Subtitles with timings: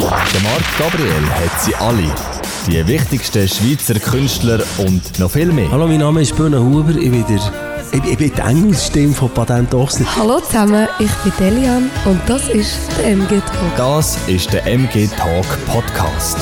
[0.00, 2.14] Der Marc Gabriel hat sie alle.
[2.68, 5.68] Die wichtigsten Schweizer Künstler und noch viel mehr.
[5.72, 6.90] Hallo, mein Name ist Böhne Huber.
[6.90, 7.40] Ich bin, der,
[7.90, 10.06] ich, ich bin die Engelsstimme von Patent Ochsner.
[10.16, 13.76] Hallo zusammen, ich bin Delian und das ist der MG Talk.
[13.76, 16.38] Das ist der MG Talk Podcast.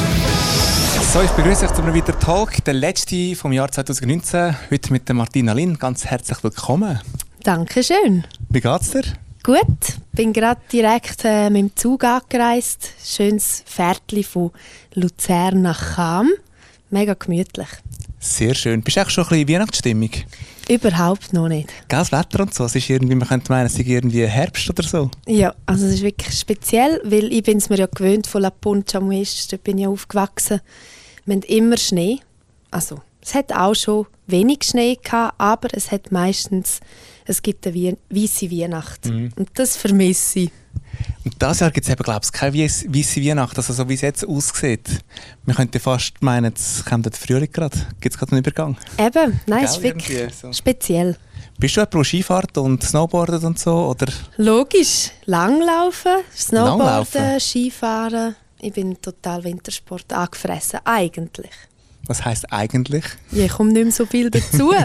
[1.14, 4.54] So, ich begrüße euch zu einem weiteren Talk, der letzte vom Jahr 2019.
[4.70, 5.78] Heute mit der Martina Lin.
[5.78, 7.00] Ganz herzlich willkommen.
[7.42, 8.24] Dankeschön.
[8.50, 9.04] Wie geht's dir?
[9.46, 12.90] Gut, bin gerade direkt äh, mit dem Zug angereist.
[13.00, 14.50] Schönes Fährtli von
[14.94, 16.30] Luzern nach Cham.
[16.90, 17.68] Mega gemütlich.
[18.18, 18.82] Sehr schön.
[18.82, 20.10] Bist du auch schon ein bisschen Weihnachtsstimmung?
[20.68, 21.72] Überhaupt noch nicht.
[21.88, 22.64] Geiles Wetter und so.
[22.64, 25.12] Es ist irgendwie, man könnte meinen, es sei irgendwie Herbst oder so.
[25.28, 28.50] Ja, also es ist wirklich speziell, weil ich bin es mir ja gewöhnt von La
[28.50, 30.60] Puncha Muist, dort bin ich aufgewachsen.
[31.24, 32.18] Wir haben immer Schnee.
[32.72, 36.80] Also, es hat auch schon wenig Schnee gehabt, aber es hat meistens,
[37.26, 39.06] es gibt eine weiße Weihnacht.
[39.06, 39.32] Mhm.
[39.36, 40.50] Und das vermisse ich.
[41.24, 44.00] Und dieses Jahr gibt es eben, glaube ich, keine weiße Weihnacht, also so wie es
[44.00, 44.88] jetzt aussieht.
[45.44, 47.76] Man könnte fast meinen, es kommt der Frühling gerade.
[48.00, 48.76] Gibt es gerade einen Übergang?
[48.98, 50.52] Eben, nein, es ist wirklich so.
[50.52, 51.16] speziell.
[51.58, 53.74] Bist du jemand, der Skifahrt und Snowboardet und so?
[53.88, 54.12] Oder?
[54.36, 57.40] Logisch, Langlaufen, Snowboarden, Langlaufen?
[57.40, 58.36] Skifahren.
[58.60, 61.50] Ich bin total Wintersport angefressen, eigentlich.
[62.06, 63.04] Was heisst eigentlich?
[63.32, 64.72] Ja, Ich komme nicht mehr so viel dazu.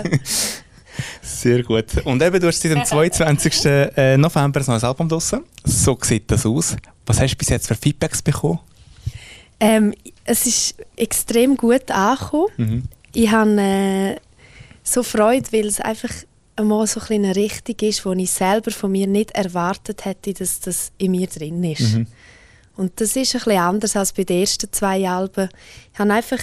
[1.22, 1.86] Sehr gut.
[2.06, 3.66] Und eben, du hast seit dem 22.
[3.66, 5.42] äh, November ein neues Album draussen.
[5.64, 6.76] So sieht das aus.
[7.06, 8.60] Was hast du bis jetzt für Feedbacks bekommen?
[9.62, 9.94] ähm,
[10.26, 12.48] es ist extrem gut angekommen.
[12.58, 12.84] Mhm.
[13.14, 14.16] Ich habe äh,
[14.84, 16.10] so Freude, weil es einfach
[16.56, 20.60] einmal so ein eine Richtung ist, wo ich selber von mir nicht erwartet hätte, dass
[20.60, 21.94] das in mir drin ist.
[21.96, 22.08] Mhm.
[22.76, 25.50] Und das ist ein bisschen anders als bei den ersten zwei Alben.
[25.94, 26.40] Ich habe einfach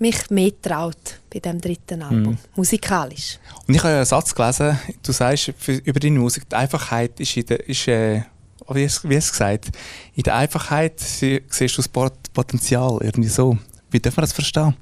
[0.00, 0.96] mich mehr getraut
[1.32, 2.38] bei dem dritten Album, Mhm.
[2.56, 3.38] musikalisch.
[3.66, 7.18] Und ich habe ja einen Satz gelesen, du sagst für, über deine Musik, die Einfachheit
[7.20, 8.22] ist, in der, ist äh,
[8.70, 9.70] wie hast wie du gesagt,
[10.14, 13.56] in der Einfachheit sie- siehst du das Pot- Potenzial, irgendwie so.
[13.90, 14.76] Wie darf man das verstehen?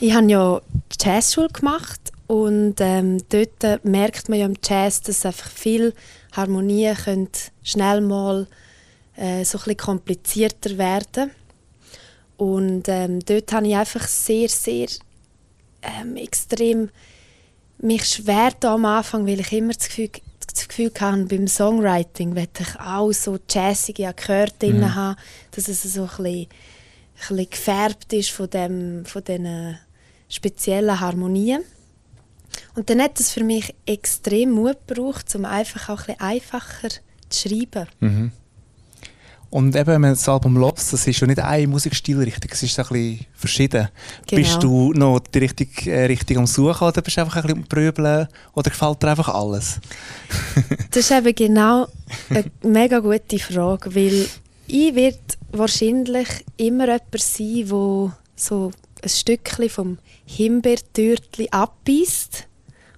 [0.00, 0.60] Ich habe ja
[1.00, 5.92] Jazzschule gemacht und ähm, dort merkt man ja im Jazz, dass einfach viele
[6.32, 7.28] Harmonien können
[7.62, 8.46] schnell mal
[9.16, 11.30] äh, so ein bisschen komplizierter werden.
[12.38, 14.86] Und ähm, dort habe ich einfach sehr, sehr
[15.82, 16.88] ähm, extrem
[17.78, 20.10] mich schwer da am Anfang, weil ich immer das Gefühl,
[20.46, 25.16] das Gefühl hatte, beim Songwriting möchte ich auch so jazzige Akkorde drin haben,
[25.50, 26.48] dass es so ein bisschen, ein
[27.18, 29.78] bisschen gefärbt ist von, dem, von diesen
[30.28, 31.62] speziellen Harmonien.
[32.74, 36.88] Und dann hat es für mich extrem Mut gebraucht, um einfach auch ein bisschen einfacher
[37.28, 37.88] zu schreiben.
[39.50, 42.78] Und eben, wenn man das Album hört, das ist ja nicht eine Musikstilrichtung, es ist
[42.78, 43.88] ein bisschen verschieden.
[44.26, 44.42] Genau.
[44.42, 47.58] Bist du noch die richtige äh, Richtung am Suchen oder bist du einfach ein bisschen
[47.58, 49.80] am Prübeln oder gefällt dir einfach alles?
[50.90, 51.86] Das ist eben genau
[52.30, 54.26] eine mega gute Frage, weil
[54.66, 55.18] ich werde
[55.52, 58.70] wahrscheinlich immer jemand sein, der so
[59.02, 62.46] ein Stückchen vom Himbeertürtli abbeißt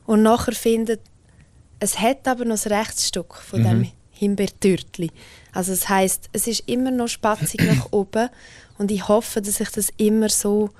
[0.07, 1.01] und nachher findet,
[1.79, 5.11] es hat aber noch ein Rechtsstück von dem Himbeertürtli.
[5.53, 8.29] Also das heißt, es ist immer noch spatzig nach oben
[8.79, 10.71] und ich hoffe, dass ich das immer so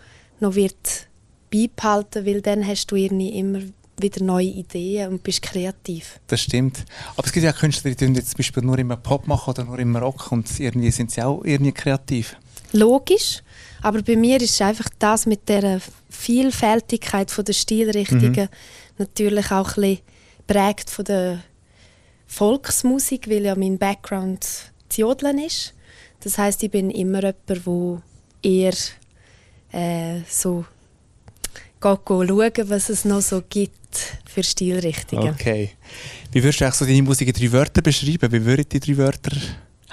[0.41, 1.09] noch wird
[1.53, 3.61] beibehalten, weil dann hast du irgendwie immer
[3.99, 6.21] wieder neue Ideen und bist kreativ.
[6.27, 6.85] Das stimmt.
[7.17, 9.51] Aber es gibt ja auch Künstler, die tun jetzt zum Beispiel nur immer Pop machen
[9.51, 12.37] oder nur immer Rock und irgendwie sind sie auch irgendwie kreativ.
[12.73, 13.43] logisch.
[13.83, 18.49] Aber bei mir ist einfach das mit der Vielfältigkeit von der Stilrichtungen
[18.99, 19.99] natürlich auch ein bisschen
[20.47, 21.43] prägt von der
[22.31, 24.47] Volksmusik, weil ja mein Background
[24.89, 25.75] das Jodeln ist.
[26.21, 28.03] Das heißt, ich bin immer jemand, der
[28.43, 28.75] eher
[29.73, 30.65] äh, so
[31.81, 35.35] geht schauen, was es noch so gibt für Stilrichtungen.
[35.35, 35.71] Okay.
[36.31, 38.31] Wie würdest du eigentlich so deine Musik in drei Wörter beschreiben?
[38.31, 39.37] Wie würden die drei Wörter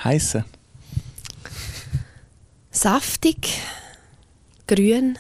[0.04, 0.46] heißen?
[2.70, 3.50] Saftig,
[4.68, 5.18] grün.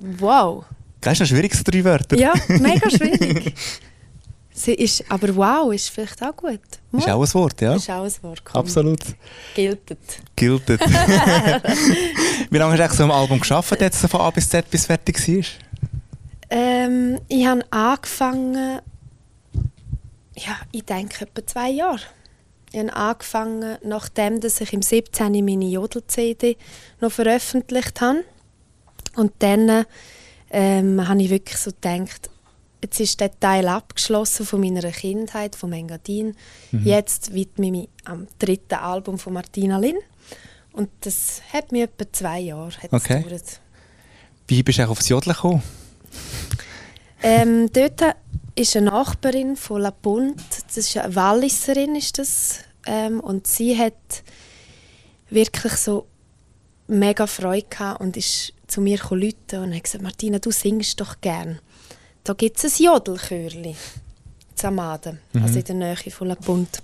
[0.00, 0.64] Wow.
[1.04, 2.16] Das ist noch schwierig, so drei Wörter.
[2.16, 3.54] Ja, mega schwierig.
[4.56, 6.60] Sie ist, aber wow ist vielleicht auch gut.
[6.92, 7.74] Ist auch ein Wort, ja?
[7.74, 8.42] Ist auch ein Wort.
[8.44, 8.60] komm.
[8.60, 9.00] Absolut.
[9.54, 9.98] Giltet.
[10.34, 10.80] Giltet.
[12.50, 14.82] Wie lange hast du eigentlich so am Album geschafft, jetzt von A bis Z, bis
[14.82, 15.44] es fertig war?
[16.50, 18.80] Ähm, ich habe angefangen,
[20.36, 22.00] ja, ich denke etwa zwei Jahre.
[22.72, 25.44] Ich habe angefangen, nachdem dass ich im 17.
[25.44, 26.56] meine Jodel-CD
[27.00, 28.24] noch veröffentlicht habe.
[29.16, 29.84] Und dann
[30.54, 32.30] ähm, habe ich wirklich so gedacht,
[32.80, 36.36] jetzt ist der Teil abgeschlossen von meiner Kindheit, von Engadin.
[36.70, 39.96] Jetzt widme ich mich am dritten Album von Martina Lin.
[40.72, 43.22] Und das hat mir etwa zwei Jahre Okay.
[43.22, 43.60] gedauert.
[44.46, 45.62] Wie bist du eigentlich aufs Jodeln gekommen?
[47.22, 48.00] Ähm, dort
[48.54, 50.40] ist eine Nachbarin von La Punt.
[50.66, 52.60] Das ist eine Walliserin, ist das.
[52.86, 53.94] Ähm, und sie hat
[55.30, 56.06] wirklich so
[56.86, 61.20] mega Freude gehabt und ist zu mir gekommen und hat gesagt, Martina, du singst doch
[61.20, 61.60] gern.
[62.24, 63.76] Da gibt es ein Jodelchörli.
[64.56, 65.42] Zamaden, mhm.
[65.42, 66.82] also in der Nähe von La Punt.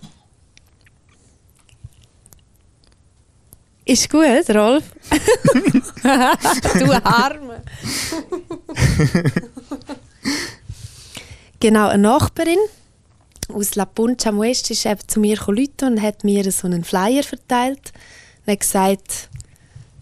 [3.84, 4.84] Ist gut, Rolf?
[6.78, 7.62] du Arme.
[11.58, 12.58] genau, eine Nachbarin
[13.52, 17.24] aus La Punta Muest ist eben zu mir gekommen und hat mir so einen Flyer
[17.24, 17.92] verteilt
[18.46, 19.29] und hat gesagt,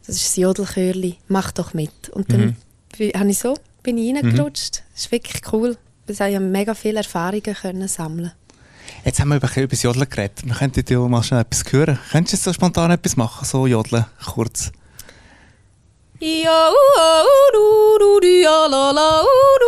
[0.08, 2.08] das ist das Jodelchörli, mach doch mit.
[2.08, 2.56] Und dann
[2.99, 3.12] mhm.
[3.14, 4.81] habe ich so, bin ich reingerutscht.
[4.81, 4.84] Mhm.
[4.94, 5.76] Das ist wirklich cool.
[6.06, 8.32] Ich habe mega viele Erfahrungen können sammeln
[9.05, 10.46] Jetzt haben wir über, das Jodeln geredet.
[10.46, 11.99] Wir könnten dir mal schnell etwas hören.
[12.10, 14.72] Könntest du jetzt so spontan etwas machen, so Jodeln, kurz?
[16.20, 16.70] Ja,
[17.52, 19.68] du, du, du, ja, la, la, du, ja,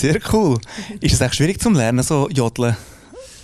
[0.00, 0.58] Sehr cool.
[0.98, 2.74] Ist es echt schwierig zum Lernen, so Jodeln?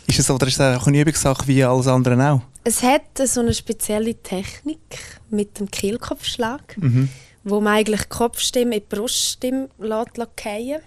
[0.06, 2.40] Ist es, oder ist es auch eine Übungssache wie alles andere auch?
[2.64, 7.10] Es hat so eine spezielle Technik mit dem Kehlkopfschlag, mhm.
[7.44, 10.82] wo man eigentlich die Kopfstimme in die Bruststimme lässt, lässt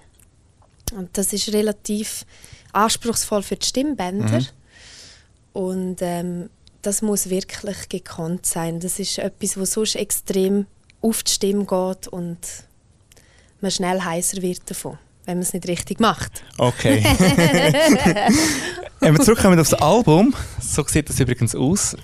[0.95, 2.25] Und das ist relativ
[2.73, 4.39] anspruchsvoll für die Stimmbänder.
[4.39, 4.47] Mhm.
[5.53, 6.49] Und ähm,
[6.81, 8.79] das muss wirklich gekonnt sein.
[8.79, 10.65] Das ist etwas, was sonst extrem
[11.01, 12.39] auf die Stimme geht und
[13.61, 14.97] man schnell heißer wird davon
[15.29, 16.43] wenn man es nicht richtig macht.
[16.57, 17.03] Okay.
[18.99, 21.95] wenn wir zurückkommen auf das Album, so sieht das übrigens aus.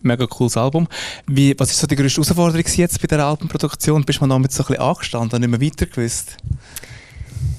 [0.00, 0.88] Mega cooles Album.
[1.26, 4.04] Wie, was ist so die größte Herausforderung jetzt bei der Albumproduktion?
[4.04, 6.38] Bist du noch mit so ein bisschen angestanden und nicht mehr weiter gewusst?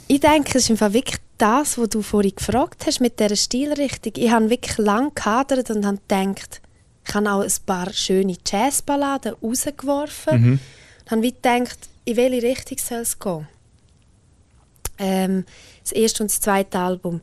[0.07, 4.13] Ich denke, es ist einfach wirklich das, was du vorhin gefragt hast mit dieser Stilrichtung.
[4.17, 6.61] Ich habe wirklich lange gehadert und habe gedacht,
[7.07, 10.41] ich habe auch ein paar schöne Jazzballaden rausgeworfen.
[10.41, 10.59] Mhm.
[11.05, 13.47] Und habe gedacht, in welche Richtung soll es gehen?
[14.97, 15.45] Ähm,
[15.81, 17.21] das erste und das zweite Album,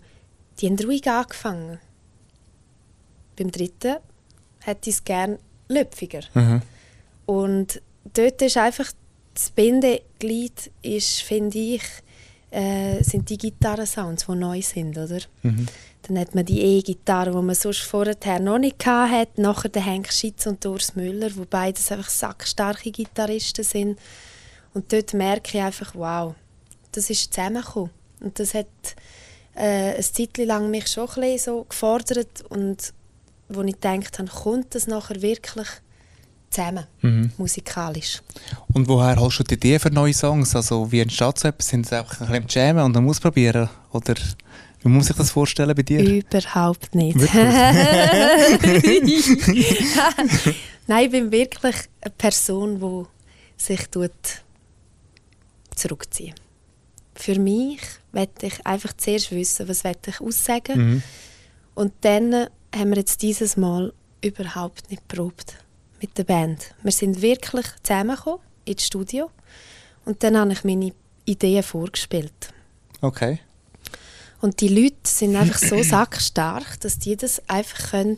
[0.58, 1.78] die haben ruhig angefangen.
[3.36, 3.96] Beim dritten
[4.60, 5.38] hätte ich es gerne
[5.68, 6.20] löpfiger.
[6.34, 6.62] Mhm.
[7.26, 7.82] Und
[8.12, 8.92] dort ist einfach
[9.34, 11.82] das Bindeglied, ist, finde ich,
[12.50, 15.20] äh, sind die Gitarrensounds, die neu sind, oder?
[15.42, 15.66] Mhm.
[16.02, 19.40] Dann hat man die E-Gitarre, die man sonst vorher noch nicht hatte.
[19.40, 23.98] Nachher der Henk Schitz und Urs Müller, wo beides einfach sackstarke Gitarristen sind.
[24.74, 26.34] Und dort merke ich einfach, wow,
[26.92, 27.90] das ist zusammengekommen.
[28.20, 28.66] Und das hat
[29.54, 32.92] äh, eine Zeit lang mich schon ein so gefordert und
[33.48, 35.68] wo ich gedacht habe, kommt das nachher wirklich
[36.50, 37.32] zusammen, mhm.
[37.36, 38.22] musikalisch.
[38.72, 40.54] Und woher hast du die Idee für neue Songs?
[40.54, 41.68] Also wie entsteht so etwas?
[41.68, 43.68] Sind es einfach ein bisschen jammen und dann ausprobieren?
[43.92, 44.14] Oder
[44.82, 46.00] wie muss ich das vorstellen bei dir?
[46.00, 47.16] Überhaupt nicht.
[50.86, 53.04] Nein, ich bin wirklich eine Person, die
[53.56, 53.88] sich
[55.76, 56.34] zurückziehen
[57.20, 57.80] für mich
[58.12, 61.02] möchte ich einfach zuerst wissen, was ich aussagen mhm.
[61.80, 65.56] Und dann haben wir jetzt dieses Mal überhaupt nicht probt
[66.00, 66.74] mit der Band.
[66.82, 69.30] Wir sind wirklich zusammengekommen ins Studio
[70.04, 70.92] und dann habe ich meine
[71.24, 72.52] Ideen vorgespielt.
[73.00, 73.40] Okay.
[74.42, 78.16] Und die Leute sind einfach so sackstark, dass die das einfach können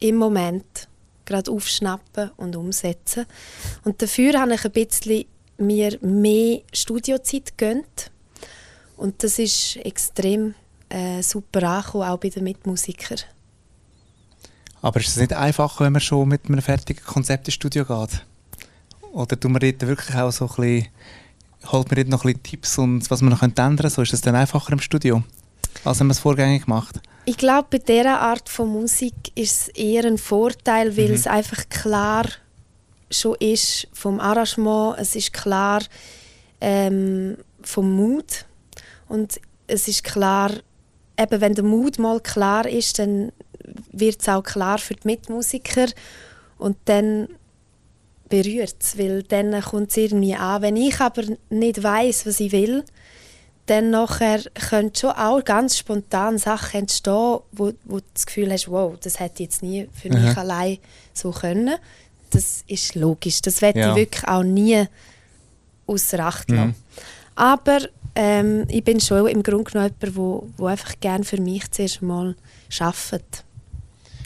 [0.00, 0.88] im Moment
[1.24, 3.26] gerade aufschnappen und umsetzen.
[3.84, 5.24] Und dafür habe ich ein bisschen
[5.56, 8.10] mir mehr Studiozeit gönnt
[8.98, 10.54] und das ist extrem
[10.88, 13.18] äh, super angekommen, auch bei den Mitmusikern.
[14.82, 18.24] Aber ist es nicht einfach, wenn man schon mit einem fertigen Konzept ins Studio geht?
[19.12, 20.88] Oder tut man dort wirklich auch so ein bisschen,
[21.72, 23.90] holt man dort noch ein bisschen Tipps und was man noch ändern könnte?
[23.90, 25.22] So ist es dann einfacher im Studio,
[25.84, 27.00] als wenn man es vorgängig macht?
[27.24, 31.14] Ich glaube, bei dieser Art von Musik ist es eher ein Vorteil, weil mhm.
[31.14, 32.26] es einfach klar
[33.10, 35.82] schon ist vom Arrangement, es ist klar
[36.60, 38.44] ähm, vom Mut
[39.08, 40.50] und es ist klar,
[41.18, 43.32] eben wenn der Mut mal klar ist, dann
[43.92, 45.86] wird es auch klar für die Mitmusiker
[46.58, 47.28] und dann
[48.28, 50.62] berührt es, weil dann kommt es irgendwie an.
[50.62, 52.84] Wenn ich aber nicht weiß, was ich will,
[53.66, 58.68] dann nachher können schon auch ganz spontan Sachen entstehen, wo, wo du das Gefühl hast,
[58.70, 60.38] wow, das hätte ich jetzt nie für mich mhm.
[60.38, 60.78] allein
[61.12, 61.76] so können.
[62.30, 63.42] Das ist logisch.
[63.42, 63.90] Das werde ja.
[63.90, 64.84] ich wirklich auch nie
[65.86, 66.68] außer Acht lassen.
[66.68, 66.74] Mhm.
[67.34, 67.80] Aber
[68.18, 72.34] ähm, ich bin schon im Grunde genommen jemand, der einfach gerne für mich zuerst mal
[72.80, 73.44] arbeitet.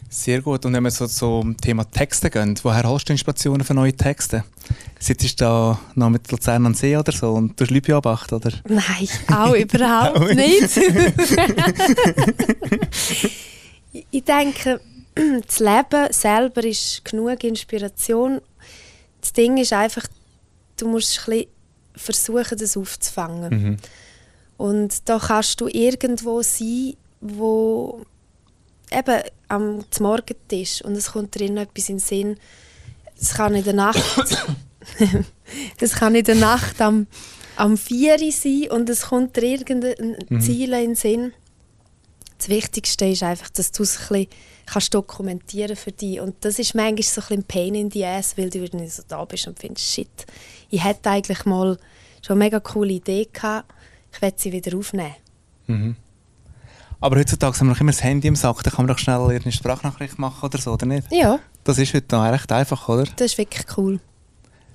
[0.09, 0.65] Sehr gut.
[0.65, 4.45] Und wenn wir so zum Thema Texte gehen, woher hast du Inspirationen für neue Texte?
[4.99, 8.53] Sitzt du da noch mit Luzern an See oder so und du Leute beobachten, oder?
[8.67, 10.77] Nein, auch überhaupt nicht.
[14.11, 14.81] ich denke,
[15.47, 18.41] das Leben selber ist genug Inspiration.
[19.21, 20.07] Das Ding ist einfach,
[20.79, 21.52] du musst ein bisschen
[21.95, 23.63] versuchen, das aufzufangen.
[23.63, 23.77] Mhm.
[24.57, 28.03] Und da kannst du irgendwo sein, wo
[28.91, 32.37] eben am Morgentisch und es kommt drin etwas in den Sinn.
[33.21, 34.37] Es kann in der Nacht,
[35.79, 37.07] das kann in der Nacht am,
[37.57, 40.41] am 4 Uhr sein und es kommt dir irgendein Mhm.
[40.41, 41.33] Ziel in den Sinn.
[42.39, 44.27] Das Wichtigste ist einfach, dass du es ein
[44.67, 46.21] kannst dokumentieren für dich.
[46.21, 49.03] Und das ist manchmal so ein bisschen Pain in the ass, weil du dann so
[49.07, 50.27] da bist und findest, shit,
[50.73, 51.79] ich hätte eigentlich mal
[52.27, 53.73] schon eine mega coole Idee gehabt,
[54.13, 55.15] ich werde sie wieder aufnehmen.
[55.67, 55.97] Mhm.
[57.01, 59.21] Aber heutzutage haben wir noch immer das Handy im Sack, da kann man doch schnell
[59.21, 61.07] eine Sprachnachricht machen oder so, oder nicht?
[61.11, 63.05] Ja, Das ist heute noch recht einfach, oder?
[63.05, 64.01] das ist wirklich cool.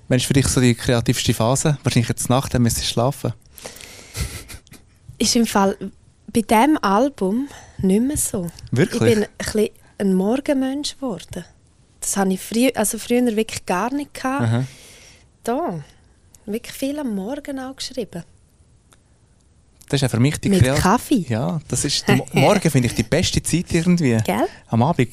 [0.08, 1.78] Wenn ist für dich so die kreativste Phase?
[1.84, 3.34] Wahrscheinlich jetzt Nacht, dann müsstest du schlafen.
[5.18, 5.76] Ist im Fall
[6.32, 7.48] bei diesem Album
[7.80, 8.50] nicht mehr so.
[8.72, 9.02] Wirklich?
[9.02, 11.44] Ich bin ein, bisschen ein Morgenmensch geworden.
[12.00, 14.44] Das habe ich früher, also früher wirklich gar nicht gehabt.
[14.44, 14.64] Aha.
[15.48, 15.80] Da,
[16.46, 18.22] wirklich viel am Morgen auch geschrieben.
[19.88, 20.66] Das ist ja für mich die Mit.
[20.76, 21.26] Kaffee.
[21.30, 24.18] Ja, das ist Morgen finde ich die beste Zeit irgendwie.
[24.26, 24.46] Gell?
[24.68, 25.08] Am Abend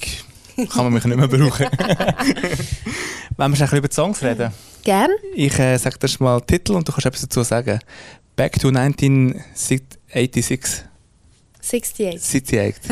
[0.71, 1.67] kann man mich nicht mehr brauchen.
[3.37, 4.51] Wenn wir schon über die Songs reden.
[4.83, 5.11] Gern?
[5.37, 7.79] Ich äh, sage dir mal den Titel und du kannst etwas dazu sagen.
[8.35, 10.83] Back to 1986.
[11.61, 12.21] 68.
[12.21, 12.91] 78.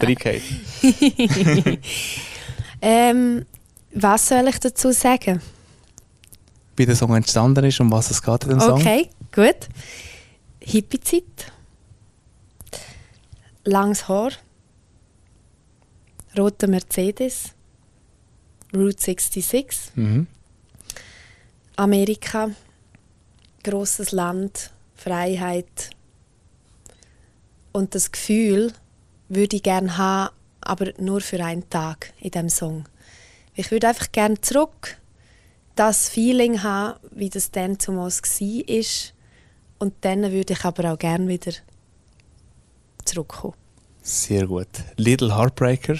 [0.00, 0.42] Reingehört.
[2.80, 3.44] Ähm,
[3.92, 5.42] was soll ich dazu sagen?
[6.78, 8.80] Wie der Song entstanden ist und was es geht in dem Song.
[8.80, 9.68] Okay, gut.
[10.60, 11.52] Hippie-Zeit.
[13.64, 14.30] Langes Haar.
[16.38, 17.52] Roter Mercedes.
[18.72, 19.90] Route 66.
[19.96, 20.28] Mhm.
[21.74, 22.50] Amerika.
[23.64, 24.70] Großes Land.
[24.94, 25.90] Freiheit.
[27.72, 28.72] Und das Gefühl
[29.28, 32.84] würde ich gerne haben, aber nur für einen Tag in diesem Song.
[33.54, 34.96] Ich würde einfach gerne zurück
[35.78, 38.86] das Feeling haben, wie das dann zumal war.
[39.78, 41.52] Und dann würde ich aber auch gerne wieder
[43.04, 43.54] zurückkommen.
[44.02, 44.66] Sehr gut.
[44.96, 45.94] Little Heartbreaker.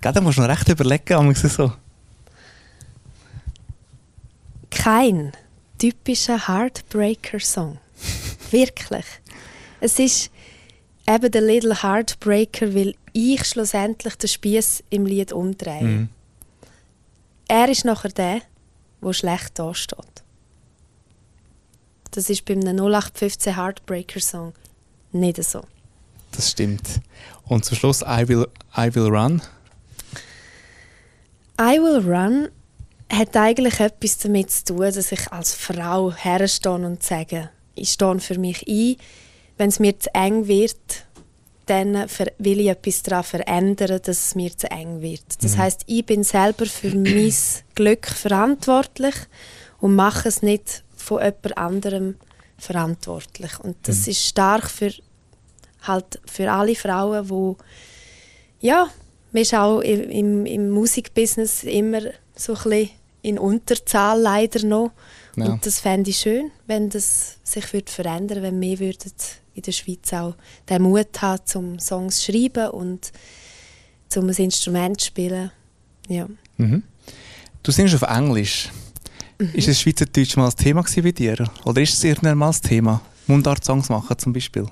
[0.00, 1.72] Gell, da musst du noch recht überlegen, aber so.
[4.70, 5.30] Kein
[5.78, 7.78] typischer Heartbreaker-Song.
[8.50, 9.06] Wirklich.
[9.80, 10.31] Es ist
[11.14, 15.82] eben der Little Heartbreaker, weil ich schlussendlich den Spieß im Lied umdrehe.
[15.82, 16.08] Mhm.
[17.48, 18.40] Er ist nachher der,
[19.02, 20.22] der schlecht dasteht.
[22.12, 24.52] Das ist bei einem 0815 Heartbreaker-Song
[25.12, 25.62] nicht so.
[26.32, 27.00] Das stimmt.
[27.44, 29.42] Und zum Schluss I Will, I will Run.
[31.60, 32.48] I Will Run
[33.10, 38.18] hat eigentlich etwas damit zu tun, dass ich als Frau herstehe und sage, ich stehe
[38.20, 38.96] für mich ein.
[39.58, 41.06] Wenn es mir zu eng wird,
[41.66, 42.06] dann
[42.38, 45.42] will ich etwas daran verändern, dass es mir zu eng wird.
[45.42, 47.32] Das heißt, ich bin selber für mein
[47.74, 49.14] Glück verantwortlich
[49.80, 52.16] und mache es nicht von jemand anderem
[52.58, 53.58] verantwortlich.
[53.60, 54.92] Und das ist stark für
[55.82, 57.56] halt für alle Frauen, wo
[58.60, 58.88] ja,
[59.32, 62.02] man ist auch im, im, Musikbusiness immer
[62.36, 62.90] so ein bisschen
[63.22, 64.92] in Unterzahl leider noch.
[65.36, 65.46] Ja.
[65.46, 69.12] Und das fände ich schön, wenn das sich würde verändern wenn mehr würden
[69.54, 70.34] in der Schweiz auch
[70.68, 73.12] den Mut haben, zum Songs zu schreiben und
[74.08, 75.50] zum ein Instrument zu spielen.
[76.08, 76.28] Ja.
[76.56, 76.82] Mhm.
[77.62, 78.70] Du singst auf Englisch.
[79.54, 81.50] Ist das Schweizerdeutsch mal ein Thema gewesen bei dir?
[81.64, 83.00] Oder ist es irgendwann mal ein Thema?
[83.26, 84.66] Mundart-Songs machen zum Beispiel?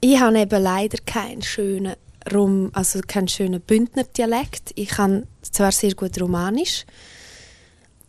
[0.00, 1.94] Ich habe eben leider keinen schönen
[2.32, 4.72] Rom, also keinen schönen Bündner Dialekt.
[4.74, 6.84] Ich kann zwar sehr gut Romanisch.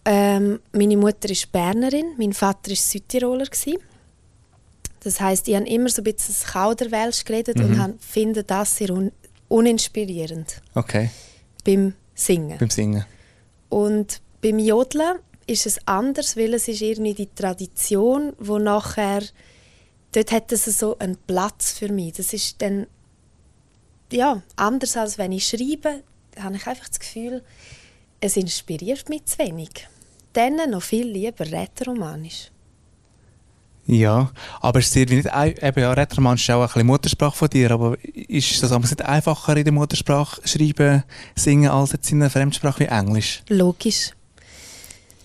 [0.05, 3.77] Ähm, meine Mutter ist Bernerin, mein Vater ist Südtiroler gsi.
[5.03, 8.77] Das heißt, ich habe immer so ein bisschen das Kauderwelsch geredet und habe- finde das
[8.77, 9.11] sehr un
[9.49, 11.09] uninspirierend Okay,
[11.65, 12.57] beim Singen.
[12.57, 13.05] beim Singen.
[13.69, 15.17] Und beim Jodeln
[15.47, 19.23] ist es anders, weil es ist irgendwie die Tradition, wo nachher
[20.13, 22.13] dort hat es so einen Platz für mich.
[22.13, 22.87] Das ist dann
[24.11, 26.03] ja anders als wenn ich schreibe,
[26.39, 27.43] habe ich einfach das Gefühl,
[28.21, 29.87] es inspiriert mich zu wenig.
[30.33, 32.51] Dann noch viel lieber Rätoromanisch.
[33.87, 37.35] Ja, aber es ist dir wie nicht, eben ja, Rätoromanisch ist auch ein bisschen Muttersprache
[37.35, 41.03] von dir, aber ist das aber nicht einfacher in der Muttersprache schreiben,
[41.35, 43.41] singen, als jetzt in einer Fremdsprache wie Englisch?
[43.49, 44.11] Logisch.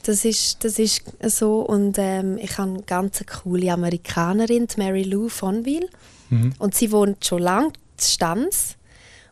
[0.05, 1.61] Das ist, das ist so.
[1.61, 5.89] Und ähm, ich habe eine ganz coole Amerikanerin, die Mary Lou Vonville.
[6.31, 6.55] Mhm.
[6.59, 8.77] Und sie wohnt schon lange in Stanz.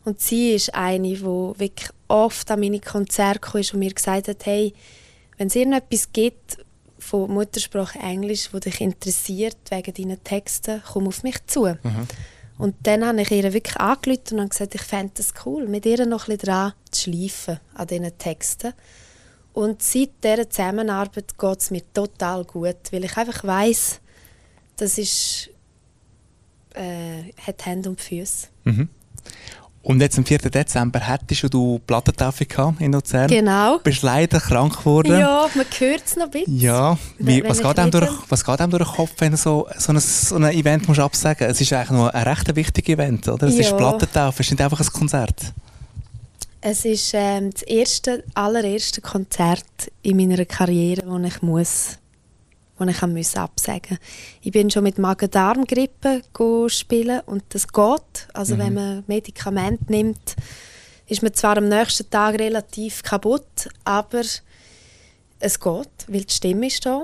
[0.03, 4.45] Und sie ist eine, die wirklich oft an meine Konzerte kam und mir gesagt hat,
[4.45, 4.73] hey,
[5.37, 6.57] wenn es irgendetwas gibt
[7.05, 11.65] von Muttersprache Englisch, wo dich interessiert wegen deinen Texten, komm auf mich zu.
[11.65, 12.07] Mhm.
[12.57, 16.05] Und dann habe ich ihr wirklich angerufen und gesagt, ich fände es cool, mit ihr
[16.05, 18.73] noch ein bisschen dran zu schleifen an diesen Texten.
[19.53, 23.99] Und seit dieser Zusammenarbeit geht es mir total gut, weil ich einfach weiss,
[24.77, 25.49] das ist,
[26.73, 28.47] äh, hat Hände und Füße.
[28.63, 28.89] Mhm.
[29.85, 30.39] Und jetzt am 4.
[30.39, 33.27] Dezember hattest du Plattentaufe gehabt in Luzern.
[33.27, 33.77] Genau.
[33.77, 35.19] Bist leider krank geworden.
[35.19, 36.59] Ja, man hört es noch ein bisschen.
[36.59, 39.67] Ja, wie, was, geht einem durch, was geht einem durch den Kopf, wenn du so,
[39.77, 43.27] so, ein, so ein Event musst absagen Es ist eigentlich noch ein recht wichtiges Event,
[43.27, 43.45] oder?
[43.45, 43.77] Es ist Ja.
[43.77, 45.53] Plattentaufe, es ist nicht einfach ein Konzert.
[46.61, 49.65] Es ist ähm, das erste, allererste Konzert
[50.01, 51.99] in meiner Karriere, wo ich muss,
[52.77, 53.97] wo ich müssen absagen.
[54.41, 56.21] Ich bin schon mit Magen-Darm-Grippe
[56.67, 58.27] spielen und das geht.
[58.33, 60.35] Also wenn man Medikamente nimmt,
[61.07, 64.23] ist man zwar am nächsten Tag relativ kaputt, aber
[65.39, 67.03] es geht, weil die Stimme ist da.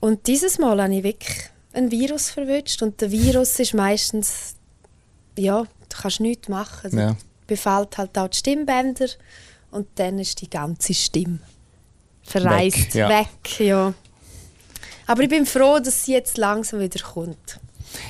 [0.00, 4.56] Und dieses Mal habe ich wirklich ein Virus verwünscht und der Virus ist meistens,
[5.38, 6.98] ja, du kannst nichts machen.
[6.98, 7.16] Ja.
[7.46, 9.08] Befällt halt auch die Stimmbänder
[9.70, 11.38] und dann ist die ganze Stimme
[12.22, 13.94] verreist, Weg, weg, ja.
[15.06, 17.60] Aber ich bin froh, dass sie jetzt langsam wieder kommt.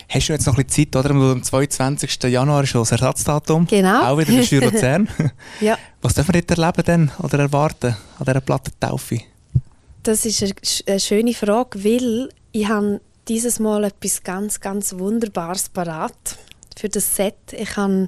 [0.08, 1.10] Hast du jetzt noch ein bisschen Zeit, oder?
[1.14, 2.22] Am 22.
[2.24, 3.66] Januar ist schon das Ersatzdatum.
[3.66, 4.02] Genau.
[4.12, 5.08] Auch wieder in Jury Luzern.
[5.60, 7.88] Ja, Was dürfen wir dort erleben denn, oder erwarten
[8.18, 9.20] an dieser Plattentaufe?
[10.02, 14.94] das ist eine, sch- eine schöne Frage, weil ich habe dieses Mal etwas ganz, ganz
[14.96, 16.14] Wunderbares parat
[16.78, 17.34] für das Set.
[17.52, 18.06] Ich habe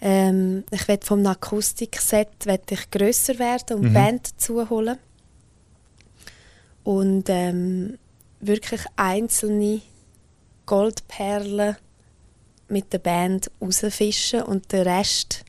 [0.00, 3.92] ähm, ich werde vom Akustikset werde ich grösser werden und Mhm.
[3.92, 4.98] Band dazu holen
[6.84, 7.98] und ähm,
[8.40, 9.80] wirklich einzelne
[10.66, 11.76] Goldperlen
[12.68, 15.44] mit der Band rausfischen und der Rest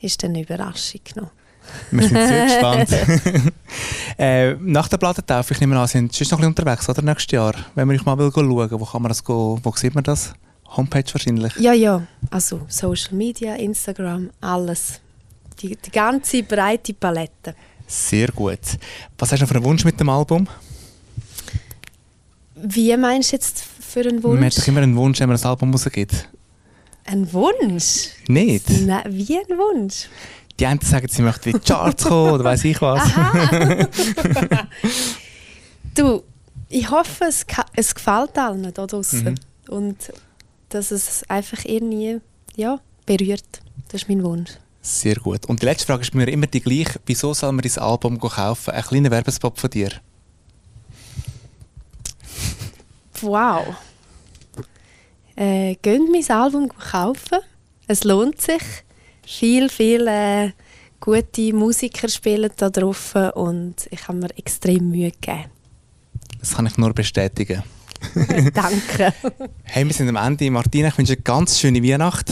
[0.00, 1.30] ist dann eine Überraschung noch.
[1.90, 2.44] Wir sind sehr
[2.90, 3.52] gespannt.
[4.18, 7.02] äh, nach der Plattentaufe, ich nehme an, sind Sie noch ein bisschen unterwegs, oder?
[7.02, 9.72] Nächstes Jahr, wenn man euch mal will schauen will, wo kann man das go, wo
[9.72, 10.34] sieht man das?
[10.76, 11.54] Homepage wahrscheinlich.
[11.56, 15.00] Ja, ja, also Social Media, Instagram, alles.
[15.60, 17.54] Die, die ganze breite Palette.
[17.86, 18.58] Sehr gut.
[19.18, 20.48] Was hast du noch für einen Wunsch mit dem Album?
[22.66, 24.56] Wie meinst du jetzt für einen Man hat Wunsch?
[24.56, 26.28] doch immer einen Wunsch, wenn man ein Album rausgibt.
[27.04, 28.08] Ein Wunsch?
[28.26, 28.70] Nicht?
[28.70, 30.08] Nein, wie ein Wunsch?
[30.58, 33.02] Die einen sagen, sie möchten in die Charts kommen oder weiß ich was.
[35.94, 36.24] Du,
[36.70, 37.46] ich hoffe, es,
[37.76, 39.24] es gefällt allen da draußen.
[39.24, 39.34] Mhm.
[39.72, 40.12] Und
[40.70, 42.20] dass es einfach irgendwie
[42.56, 43.62] ja, berührt.
[43.88, 44.50] Das ist mein Wunsch.
[44.82, 45.46] Sehr gut.
[45.46, 46.98] Und die letzte Frage ist mir immer die gleiche.
[47.06, 48.72] Wieso soll man dein Album kaufen?
[48.72, 49.90] Ein kleiner Werbespot von dir.
[53.24, 53.74] Wow.
[55.36, 57.38] Äh, gönnt mein Album kaufen.
[57.86, 58.62] Es lohnt sich.
[59.26, 60.52] Viel, viel äh,
[61.00, 65.50] gute Musiker spielen da drauf und ich habe mir extrem Mühe gegeben.
[66.38, 67.62] Das kann ich nur bestätigen.
[68.54, 69.14] Danke.
[69.62, 70.50] Hey, wir sind am Ende.
[70.50, 72.30] Martina, ich wünsche eine ganz schöne Weihnacht.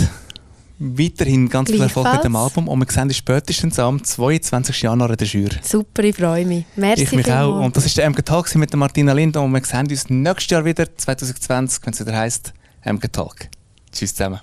[0.82, 2.34] Weiterhin ganz viel Erfolg mit dem.
[2.34, 2.66] Album.
[2.66, 4.82] Und wir sehen uns spätestens am 22.
[4.82, 5.56] Januar in der Jury.
[5.62, 6.64] Super, ich freue mich.
[6.74, 7.44] Merci ich mich auch.
[7.44, 7.66] vielmals.
[7.66, 9.36] Und das ist der MG Talk mit der Martina Lind.
[9.36, 13.48] Und wir sehen uns nächstes Jahr wieder, 2020, wenn es wieder heisst MG Talk.
[13.92, 14.40] Tschüss zusammen.